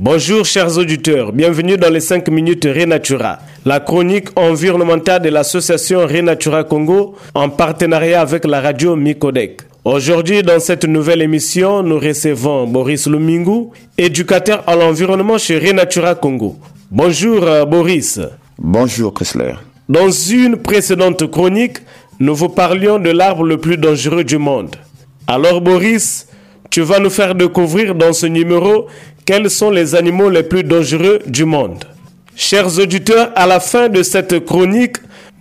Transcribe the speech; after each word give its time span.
Bonjour 0.00 0.46
chers 0.46 0.78
auditeurs, 0.78 1.32
bienvenue 1.32 1.76
dans 1.76 1.90
les 1.90 1.98
5 1.98 2.28
minutes 2.28 2.66
Renatura, 2.72 3.40
la 3.64 3.80
chronique 3.80 4.28
environnementale 4.36 5.22
de 5.22 5.28
l'association 5.28 6.06
Renatura 6.06 6.62
Congo 6.62 7.16
en 7.34 7.48
partenariat 7.48 8.20
avec 8.20 8.44
la 8.44 8.60
radio 8.60 8.94
Micodec. 8.94 9.62
Aujourd'hui, 9.84 10.44
dans 10.44 10.60
cette 10.60 10.84
nouvelle 10.84 11.20
émission, 11.20 11.82
nous 11.82 11.98
recevons 11.98 12.68
Boris 12.68 13.08
Lumingu, 13.08 13.70
éducateur 13.98 14.62
à 14.68 14.76
l'environnement 14.76 15.36
chez 15.36 15.58
Renatura 15.58 16.14
Congo. 16.14 16.54
Bonjour 16.92 17.42
euh, 17.42 17.64
Boris. 17.64 18.20
Bonjour 18.56 19.12
Chrysler. 19.12 19.54
Dans 19.88 20.12
une 20.12 20.58
précédente 20.58 21.28
chronique, 21.28 21.78
nous 22.20 22.36
vous 22.36 22.50
parlions 22.50 23.00
de 23.00 23.10
l'arbre 23.10 23.42
le 23.42 23.58
plus 23.58 23.76
dangereux 23.76 24.22
du 24.22 24.38
monde. 24.38 24.76
Alors 25.26 25.60
Boris, 25.60 26.28
tu 26.70 26.82
vas 26.82 27.00
nous 27.00 27.10
faire 27.10 27.34
découvrir 27.34 27.96
dans 27.96 28.12
ce 28.12 28.26
numéro 28.26 28.86
quels 29.28 29.50
sont 29.50 29.68
les 29.68 29.94
animaux 29.94 30.30
les 30.30 30.42
plus 30.42 30.64
dangereux 30.64 31.18
du 31.26 31.44
monde? 31.44 31.84
Chers 32.34 32.78
auditeurs, 32.78 33.30
à 33.36 33.46
la 33.46 33.60
fin 33.60 33.90
de 33.90 34.02
cette 34.02 34.42
chronique, 34.46 34.96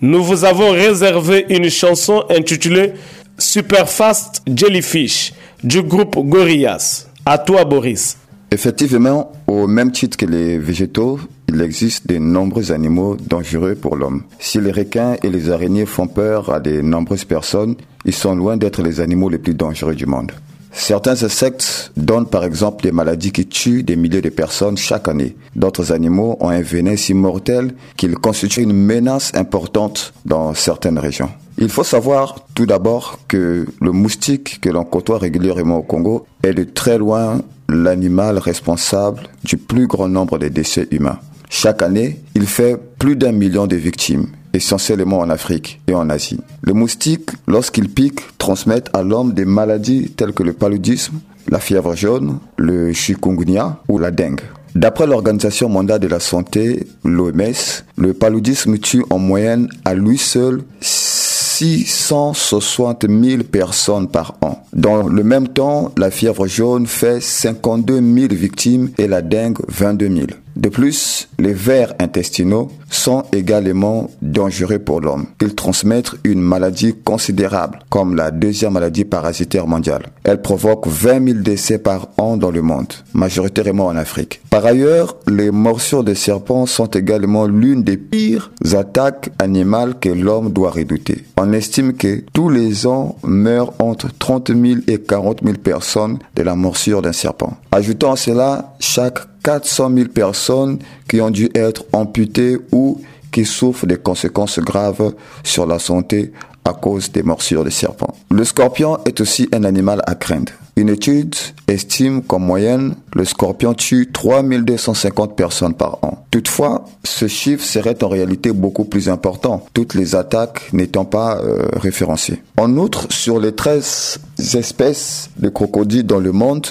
nous 0.00 0.22
vous 0.22 0.44
avons 0.44 0.70
réservé 0.70 1.46
une 1.48 1.68
chanson 1.68 2.22
intitulée 2.30 2.92
Super 3.38 3.88
Fast 3.88 4.40
Jellyfish 4.46 5.32
du 5.64 5.82
groupe 5.82 6.16
Gorillaz. 6.16 7.08
À 7.26 7.38
toi, 7.38 7.64
Boris. 7.64 8.18
Effectivement, 8.52 9.32
au 9.48 9.66
même 9.66 9.90
titre 9.90 10.16
que 10.16 10.26
les 10.26 10.58
végétaux, 10.58 11.18
il 11.48 11.60
existe 11.60 12.06
de 12.06 12.18
nombreux 12.18 12.70
animaux 12.70 13.16
dangereux 13.16 13.74
pour 13.74 13.96
l'homme. 13.96 14.22
Si 14.38 14.60
les 14.60 14.70
requins 14.70 15.16
et 15.24 15.28
les 15.28 15.50
araignées 15.50 15.86
font 15.86 16.06
peur 16.06 16.54
à 16.54 16.60
de 16.60 16.82
nombreuses 16.82 17.24
personnes, 17.24 17.74
ils 18.04 18.14
sont 18.14 18.36
loin 18.36 18.56
d'être 18.56 18.80
les 18.80 19.00
animaux 19.00 19.28
les 19.28 19.38
plus 19.38 19.54
dangereux 19.54 19.96
du 19.96 20.06
monde. 20.06 20.30
Certains 20.72 21.22
insectes 21.22 21.92
donnent 21.96 22.26
par 22.26 22.44
exemple 22.44 22.82
des 22.82 22.92
maladies 22.92 23.30
qui 23.30 23.46
tuent 23.46 23.82
des 23.82 23.94
milliers 23.94 24.22
de 24.22 24.30
personnes 24.30 24.76
chaque 24.76 25.06
année. 25.06 25.36
D'autres 25.54 25.92
animaux 25.92 26.36
ont 26.40 26.48
un 26.48 26.62
venin 26.62 26.96
si 26.96 27.12
mortel 27.12 27.74
qu'il 27.96 28.14
constitue 28.14 28.62
une 28.62 28.72
menace 28.72 29.32
importante 29.34 30.14
dans 30.24 30.54
certaines 30.54 30.98
régions. 30.98 31.28
Il 31.58 31.68
faut 31.68 31.84
savoir 31.84 32.36
tout 32.54 32.66
d'abord 32.66 33.18
que 33.28 33.66
le 33.80 33.92
moustique 33.92 34.60
que 34.60 34.70
l'on 34.70 34.84
côtoie 34.84 35.18
régulièrement 35.18 35.78
au 35.78 35.82
Congo 35.82 36.26
est 36.42 36.54
de 36.54 36.64
très 36.64 36.96
loin 36.96 37.42
l'animal 37.68 38.38
responsable 38.38 39.20
du 39.44 39.58
plus 39.58 39.86
grand 39.86 40.08
nombre 40.08 40.38
de 40.38 40.48
décès 40.48 40.88
humains. 40.90 41.18
Chaque 41.50 41.82
année, 41.82 42.20
il 42.34 42.46
fait 42.46 42.78
plus 42.98 43.14
d'un 43.14 43.32
million 43.32 43.66
de 43.66 43.76
victimes 43.76 44.28
essentiellement 44.52 45.20
en 45.20 45.30
Afrique 45.30 45.80
et 45.88 45.94
en 45.94 46.10
Asie. 46.10 46.40
Le 46.60 46.72
moustique, 46.72 47.30
lorsqu'il 47.46 47.88
pique, 47.88 48.20
transmet 48.38 48.84
à 48.92 49.02
l'homme 49.02 49.32
des 49.32 49.44
maladies 49.44 50.10
telles 50.10 50.32
que 50.32 50.42
le 50.42 50.52
paludisme, 50.52 51.20
la 51.48 51.58
fièvre 51.58 51.94
jaune, 51.94 52.38
le 52.56 52.92
chikungunya 52.92 53.78
ou 53.88 53.98
la 53.98 54.10
dengue. 54.10 54.42
D'après 54.74 55.06
l'Organisation 55.06 55.68
mondiale 55.68 56.00
de 56.00 56.08
la 56.08 56.18
santé, 56.18 56.86
l'OMS, 57.04 57.84
le 57.96 58.14
paludisme 58.14 58.78
tue 58.78 59.04
en 59.10 59.18
moyenne 59.18 59.68
à 59.84 59.92
lui 59.94 60.16
seul 60.16 60.62
660 60.80 63.04
000 63.08 63.42
personnes 63.42 64.08
par 64.08 64.38
an. 64.40 64.64
Dans 64.72 65.06
le 65.06 65.22
même 65.22 65.48
temps, 65.48 65.92
la 65.98 66.10
fièvre 66.10 66.46
jaune 66.46 66.86
fait 66.86 67.20
52 67.20 68.00
000 68.00 68.28
victimes 68.30 68.88
et 68.96 69.06
la 69.06 69.20
dengue 69.20 69.58
22 69.68 70.08
000. 70.08 70.26
De 70.56 70.68
plus, 70.68 71.28
les 71.38 71.54
vers 71.54 71.94
intestinaux 71.98 72.70
sont 72.90 73.24
également 73.32 74.10
dangereux 74.20 74.78
pour 74.78 75.00
l'homme. 75.00 75.26
Ils 75.40 75.54
transmettent 75.54 76.12
une 76.24 76.40
maladie 76.40 76.94
considérable, 77.04 77.78
comme 77.88 78.14
la 78.16 78.30
deuxième 78.30 78.74
maladie 78.74 79.04
parasitaire 79.04 79.66
mondiale. 79.66 80.06
Elle 80.24 80.42
provoque 80.42 80.86
20 80.86 81.26
000 81.26 81.38
décès 81.40 81.78
par 81.78 82.08
an 82.18 82.36
dans 82.36 82.50
le 82.50 82.62
monde, 82.62 82.92
majoritairement 83.14 83.86
en 83.86 83.96
Afrique. 83.96 84.42
Par 84.50 84.66
ailleurs, 84.66 85.16
les 85.26 85.50
morsures 85.50 86.04
de 86.04 86.14
serpents 86.14 86.66
sont 86.66 86.86
également 86.86 87.46
l'une 87.46 87.82
des 87.82 87.96
pires 87.96 88.52
attaques 88.74 89.30
animales 89.38 89.98
que 89.98 90.10
l'homme 90.10 90.52
doit 90.52 90.70
redouter. 90.70 91.24
On 91.38 91.52
estime 91.52 91.94
que 91.94 92.22
tous 92.32 92.50
les 92.50 92.86
ans 92.86 93.16
meurent 93.22 93.72
entre 93.78 94.08
30 94.18 94.48
000 94.48 94.80
et 94.86 94.98
40 94.98 95.40
000 95.42 95.56
personnes 95.56 96.18
de 96.36 96.42
la 96.42 96.54
morsure 96.54 97.02
d'un 97.02 97.12
serpent. 97.12 97.56
Ajoutons 97.72 98.12
à 98.12 98.16
cela 98.16 98.74
chaque 98.78 99.18
400 99.42 99.90
000 99.94 100.08
personnes 100.08 100.78
qui 101.08 101.20
ont 101.20 101.30
dû 101.30 101.50
être 101.54 101.84
amputées 101.92 102.58
ou 102.70 103.00
qui 103.30 103.44
souffrent 103.44 103.86
des 103.86 103.96
conséquences 103.96 104.58
graves 104.58 105.14
sur 105.42 105.66
la 105.66 105.78
santé 105.78 106.32
à 106.64 106.74
cause 106.74 107.10
des 107.10 107.22
morsures 107.22 107.64
de 107.64 107.70
serpents. 107.70 108.14
Le 108.30 108.44
scorpion 108.44 108.98
est 109.04 109.20
aussi 109.20 109.48
un 109.52 109.64
animal 109.64 110.02
à 110.06 110.14
craindre. 110.14 110.52
Une 110.76 110.88
étude 110.88 111.34
estime 111.68 112.22
qu'en 112.22 112.38
moyenne, 112.38 112.94
le 113.14 113.24
scorpion 113.24 113.74
tue 113.74 114.10
3250 114.10 115.36
personnes 115.36 115.74
par 115.74 115.98
an. 116.02 116.24
Toutefois, 116.30 116.86
ce 117.04 117.26
chiffre 117.26 117.64
serait 117.64 118.02
en 118.02 118.08
réalité 118.08 118.52
beaucoup 118.52 118.84
plus 118.84 119.08
important, 119.10 119.66
toutes 119.74 119.94
les 119.94 120.14
attaques 120.14 120.72
n'étant 120.72 121.04
pas 121.04 121.38
euh, 121.42 121.68
référencées. 121.74 122.40
En 122.56 122.74
outre, 122.76 123.12
sur 123.12 123.38
les 123.38 123.52
13 123.52 124.18
espèces 124.54 125.30
de 125.36 125.50
crocodiles 125.50 126.06
dans 126.06 126.20
le 126.20 126.32
monde, 126.32 126.66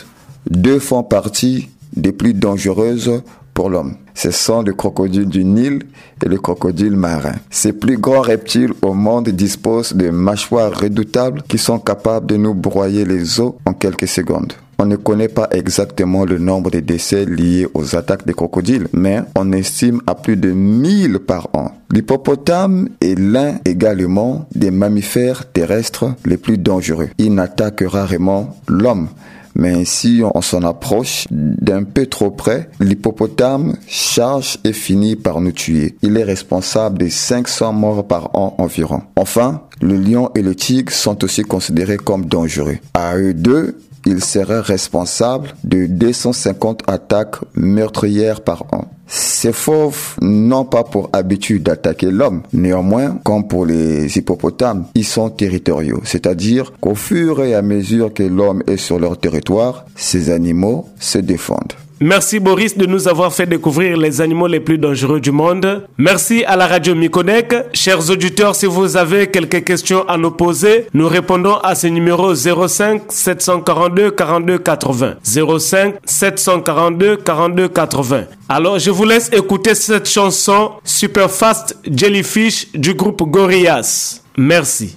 deux 0.50 0.80
font 0.80 1.04
partie 1.04 1.70
des 1.96 2.12
plus 2.12 2.34
dangereuses 2.34 3.22
pour 3.54 3.70
l'homme. 3.70 3.96
Ce 4.14 4.32
sont 4.32 4.62
le 4.62 4.74
crocodile 4.74 5.28
du 5.28 5.44
Nil 5.44 5.84
et 6.24 6.30
le 6.30 6.38
crocodile 6.38 6.96
marin. 6.96 7.36
Ces 7.50 7.74
plus 7.74 7.98
grands 7.98 8.22
reptiles 8.22 8.74
au 8.82 8.94
monde 8.94 9.30
disposent 9.30 9.94
de 9.94 10.10
mâchoires 10.10 10.80
redoutables 10.80 11.44
qui 11.48 11.58
sont 11.58 11.80
capables 11.80 12.28
de 12.28 12.38
nous 12.38 12.54
broyer 12.54 13.06
les 13.06 13.40
os 13.40 13.54
en 13.66 13.74
quelques 13.74 14.08
secondes. 14.08 14.54
On 14.80 14.86
ne 14.88 14.96
connaît 14.96 15.28
pas 15.28 15.48
exactement 15.52 16.26
le 16.26 16.40
nombre 16.40 16.72
de 16.72 16.80
décès 16.80 17.26
liés 17.26 17.68
aux 17.76 17.96
attaques 17.96 18.26
des 18.26 18.34
crocodiles, 18.34 18.88
mais 18.94 19.22
on 19.38 19.52
estime 19.52 20.02
à 20.08 20.16
plus 20.16 20.38
de 20.38 20.50
1000 20.50 21.20
par 21.20 21.50
an. 21.54 21.72
L'hippopotame 21.92 22.90
est 23.00 23.14
l'un 23.14 23.60
également 23.64 24.48
des 24.56 24.72
mammifères 24.72 25.52
terrestres 25.52 26.16
les 26.26 26.38
plus 26.38 26.58
dangereux. 26.58 27.10
Il 27.20 27.36
n'attaque 27.36 27.84
rarement 27.86 28.58
l'homme, 28.68 29.10
mais 29.56 29.86
si 29.86 30.22
on 30.34 30.42
s'en 30.42 30.64
approche 30.64 31.26
d'un 31.30 31.84
peu 31.84 32.06
trop 32.06 32.32
près, 32.32 32.70
l'hippopotame 32.80 33.76
charge 33.88 34.58
et 34.64 34.74
finit 34.74 35.16
par 35.16 35.42
nous 35.42 35.52
tuer. 35.52 35.96
Il 36.02 36.18
est 36.18 36.24
responsable 36.24 36.98
des 36.98 37.10
500 37.10 37.74
morts 37.74 38.08
par 38.08 38.36
an 38.36 38.56
environ. 38.58 39.02
Enfin, 39.16 39.64
le 39.82 39.96
lion 39.96 40.30
et 40.36 40.42
le 40.42 40.56
tigre 40.56 40.92
sont 40.92 41.24
aussi 41.24 41.44
considérés 41.44 41.98
comme 41.98 42.26
dangereux. 42.26 42.78
À 42.94 43.18
eux 43.18 43.34
deux, 43.34 43.78
ils 44.06 44.24
seraient 44.24 44.62
responsables 44.62 45.54
de 45.64 45.86
250 45.86 46.84
attaques 46.88 47.38
meurtrières 47.54 48.42
par 48.42 48.66
an. 48.74 48.91
Ces 49.14 49.52
fauves 49.52 50.16
n'ont 50.22 50.64
pas 50.64 50.86
pour 50.86 51.10
habitude 51.12 51.64
d'attaquer 51.64 52.10
l'homme. 52.10 52.44
Néanmoins, 52.54 53.20
comme 53.26 53.46
pour 53.46 53.66
les 53.66 54.18
hippopotames, 54.18 54.86
ils 54.96 55.04
sont 55.04 55.30
territoriaux. 55.30 56.00
C'est-à-dire 56.06 56.72
qu'au 56.80 56.96
fur 56.96 57.44
et 57.44 57.54
à 57.54 57.62
mesure 57.62 58.14
que 58.14 58.24
l'homme 58.24 58.64
est 58.68 58.78
sur 58.78 59.00
leur 59.00 59.18
territoire, 59.18 59.86
ces 59.98 60.30
animaux 60.30 60.88
se 60.98 61.18
défendent. 61.18 61.74
Merci 62.04 62.40
Boris 62.40 62.76
de 62.76 62.88
nous 62.88 63.08
avoir 63.08 63.32
fait 63.32 63.46
découvrir 63.46 63.96
les 63.96 64.22
animaux 64.22 64.48
les 64.48 64.60
plus 64.60 64.80
dangereux 64.80 65.20
du 65.20 65.32
monde. 65.32 65.88
Merci 66.00 66.44
à 66.46 66.56
la 66.56 66.66
radio 66.66 66.96
Micodec. 66.96 67.54
Chers 67.74 68.10
auditeurs, 68.10 68.56
si 68.56 68.66
vous 68.66 68.98
avez 68.98 69.28
quelques 69.28 69.64
questions 69.64 70.04
à 70.10 70.18
nous 70.18 70.32
poser, 70.32 70.88
nous 70.96 71.08
répondons 71.08 71.58
à 71.58 71.76
ce 71.76 71.86
numéro 71.86 72.34
05 72.34 73.04
742 73.08 74.10
42 74.10 74.58
80. 74.58 75.14
05 75.60 75.96
742 76.04 77.18
42 77.18 77.68
80. 77.68 78.24
Alors 78.50 78.80
je 78.80 78.90
vous 78.90 79.06
laisse 79.06 79.30
écouter 79.32 79.76
cette 79.76 80.10
chanson 80.10 80.72
Super 80.84 81.30
Fast 81.30 81.78
Jellyfish 81.86 82.72
du 82.74 82.96
groupe 82.96 83.22
Gorillaz. 83.30 84.22
Merci. 84.38 84.96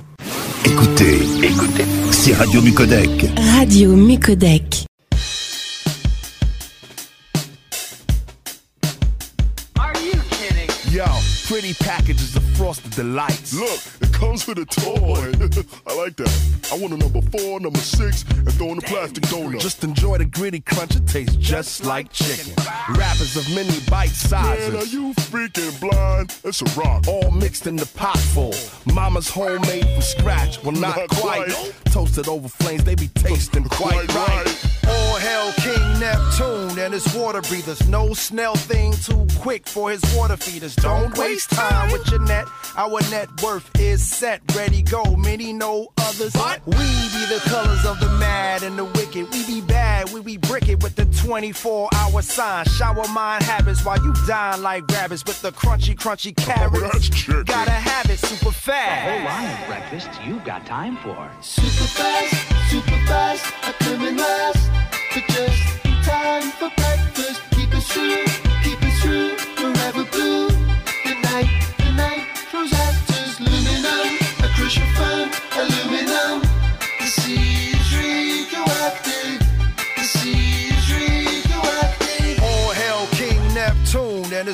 Écoutez, 0.64 1.18
écoutez, 1.42 1.84
c'est 2.10 2.32
Radio 2.32 2.62
Micodec. 2.62 3.10
Radio 3.58 3.90
Micodec. 3.90 4.83
Pretty 11.54 11.74
packages 11.74 12.34
of 12.34 12.42
frosted 12.56 12.90
delights. 12.90 13.54
Look, 13.54 13.78
it 14.00 14.12
comes 14.12 14.44
with 14.48 14.58
a 14.58 14.64
toy. 14.64 15.30
I 15.86 15.94
like 15.96 16.16
that. 16.16 16.68
I 16.72 16.76
want 16.76 16.94
a 16.94 16.96
number 16.96 17.22
four, 17.30 17.60
number 17.60 17.78
six, 17.78 18.24
and 18.24 18.52
throw 18.54 18.72
in 18.72 18.78
a 18.78 18.80
plastic 18.80 19.22
donut. 19.26 19.60
Just 19.60 19.84
enjoy 19.84 20.18
the 20.18 20.24
gritty 20.24 20.58
crunch, 20.58 20.96
it 20.96 21.06
tastes 21.06 21.36
just 21.36 21.84
like 21.84 22.10
chicken. 22.10 22.52
Rappers 22.96 23.36
of 23.36 23.48
many 23.54 23.78
bite 23.88 24.08
sizes. 24.08 24.72
Man, 24.72 24.82
are 24.82 24.86
you 24.86 25.12
freaking 25.30 25.78
blind? 25.80 26.36
It's 26.42 26.60
a 26.60 26.64
rock. 26.80 27.06
All 27.06 27.30
mixed 27.30 27.68
in 27.68 27.76
the 27.76 27.86
pot 27.86 28.18
full. 28.18 28.52
Mama's 28.92 29.28
homemade 29.28 29.86
from 29.88 30.02
scratch. 30.02 30.60
Well, 30.64 30.72
not, 30.72 30.96
Not 30.96 31.08
quite. 31.10 31.52
quite. 31.52 31.72
Toasted 31.92 32.26
over 32.26 32.48
flames, 32.48 32.82
they 32.82 32.96
be 32.96 33.06
tasting 33.14 33.62
quite, 33.62 34.08
Quite 34.08 34.14
right. 34.16 34.44
right. 34.46 34.93
All 35.44 35.50
hell 35.50 35.74
King 35.74 36.00
Neptune 36.00 36.78
and 36.78 36.94
his 36.94 37.14
water 37.14 37.42
breathers. 37.42 37.86
No 37.86 38.14
snail 38.14 38.54
thing 38.54 38.92
too 38.92 39.26
quick 39.38 39.68
for 39.68 39.90
his 39.90 40.02
water 40.16 40.38
feeders. 40.38 40.74
Don't 40.76 41.16
waste 41.18 41.50
time 41.50 41.92
with 41.92 42.10
your 42.10 42.20
net. 42.20 42.46
Our 42.78 43.00
net 43.10 43.28
worth 43.42 43.68
is 43.78 44.06
set, 44.06 44.40
ready, 44.56 44.80
go. 44.80 45.04
Many 45.16 45.52
know 45.52 45.88
others. 45.98 46.34
We 46.64 46.72
be 46.72 47.26
the 47.26 47.42
colors 47.44 47.84
of 47.84 48.00
the 48.00 48.08
mad 48.18 48.62
and 48.62 48.78
the 48.78 48.84
wicked. 48.86 49.30
We 49.32 49.46
be 49.46 49.60
bad, 49.60 50.10
we 50.12 50.22
be 50.22 50.38
brick 50.38 50.68
it 50.68 50.82
with 50.82 50.96
the 50.96 51.04
24 51.26 51.90
hour 51.94 52.22
sign. 52.22 52.64
Shower 52.64 53.06
mind 53.08 53.42
habits 53.42 53.84
while 53.84 54.02
you 54.02 54.14
dine 54.26 54.62
like 54.62 54.86
rabbits 54.88 55.24
with 55.26 55.42
the 55.42 55.52
crunchy, 55.52 55.94
crunchy 55.94 56.32
oh, 56.38 56.42
carrots. 56.42 56.92
that's 56.92 57.08
chicken. 57.10 57.44
Gotta 57.44 57.70
have 57.70 58.08
it 58.08 58.18
super 58.18 58.50
fast. 58.50 59.10
whole 59.10 59.24
line 59.24 59.60
of 59.60 59.66
breakfast 59.66 60.08
you've 60.24 60.44
got 60.44 60.64
time 60.64 60.96
for. 60.96 61.30
Super 61.42 61.68
fast, 61.68 62.70
super 62.70 63.06
fast, 63.06 63.44
I 63.62 63.72
come 63.72 64.02
in 64.06 64.16
last. 64.16 65.03
Keep 65.14 65.30
it 67.72 67.86
true, 67.86 68.24
keep 68.64 68.82
true, 69.00 69.36
forever 69.54 70.02
blue. 70.10 70.48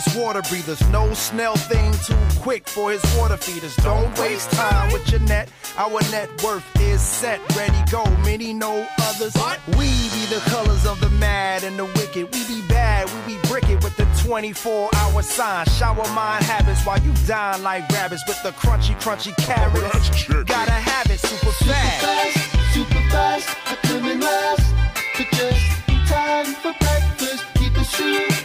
His 0.00 0.14
water 0.14 0.42
breathers. 0.42 0.80
No 0.90 1.12
snail 1.14 1.56
thing 1.56 1.92
too 2.06 2.16
quick 2.40 2.68
for 2.68 2.90
his 2.90 3.02
water 3.16 3.36
feeders. 3.36 3.74
Don't 3.76 4.16
waste 4.18 4.50
time 4.52 4.92
with 4.92 5.10
your 5.10 5.20
net. 5.20 5.50
Our 5.76 6.00
net 6.10 6.28
worth 6.42 6.64
is 6.80 7.00
set, 7.00 7.40
ready, 7.56 7.78
go. 7.90 8.04
Many 8.24 8.52
know 8.52 8.86
others. 9.02 9.34
We 9.78 9.88
be 10.14 10.26
the 10.26 10.42
colors 10.46 10.86
of 10.86 11.00
the 11.00 11.10
mad 11.10 11.64
and 11.64 11.78
the 11.78 11.84
wicked. 11.84 12.32
We 12.34 12.46
be 12.46 12.62
bad, 12.68 13.10
we 13.26 13.34
be 13.34 13.48
brick 13.48 13.68
it 13.68 13.82
with 13.82 13.96
the 13.96 14.06
24 14.26 14.90
hour 14.94 15.22
sign. 15.22 15.66
Shower 15.66 16.08
mind 16.14 16.44
habits 16.44 16.84
while 16.84 17.00
you 17.00 17.12
dine 17.26 17.62
like 17.62 17.88
rabbits 17.90 18.24
with 18.26 18.42
the 18.42 18.50
crunchy, 18.50 18.94
crunchy 19.00 19.32
oh, 19.38 19.42
carrots. 19.42 20.08
that's. 20.08 20.44
Gotta 20.44 20.72
have 20.72 21.10
it 21.10 21.20
super 21.20 21.52
fast. 21.64 22.04
Fast, 22.04 22.74
super 22.74 23.02
fast, 23.10 23.48
I 23.66 23.74
come 23.82 24.06
in 24.06 24.20
last. 24.20 24.74
But 25.16 25.26
just 25.32 25.88
in 25.88 26.06
time 26.06 26.46
for 26.46 26.74
breakfast. 26.78 28.39